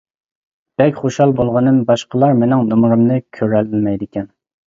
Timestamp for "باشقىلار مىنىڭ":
1.91-2.65